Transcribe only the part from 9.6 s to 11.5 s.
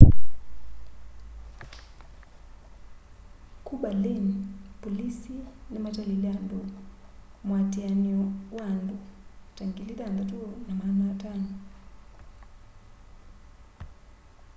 6,500